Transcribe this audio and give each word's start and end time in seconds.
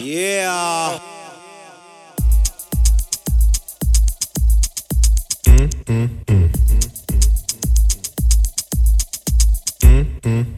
Yeah. 0.00 1.00
Yeah. 9.82 10.57